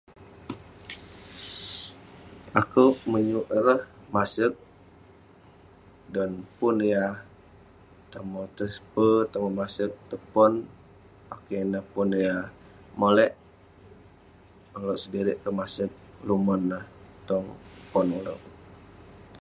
Akouk 2.59 2.95
menyuk 3.11 3.45
ireh 3.57 3.81
maseg 4.15 4.53
dan 6.13 6.31
pun 6.57 6.75
yah 6.93 7.13
tomoh 8.11 8.45
transfer, 8.55 9.13
tomoh 9.31 9.51
maseg 9.59 9.91
tong 10.09 10.25
pon. 10.33 10.53
yah 12.25 12.41
molek, 12.99 13.31
ulouk 14.77 15.01
sedirik 15.03 15.37
kek 15.43 15.55
maseg 15.59 15.91
numon 16.27 16.61
neh 16.71 16.85
tong 17.27 17.45
pon 17.91 18.07
ulouk. 18.19 18.41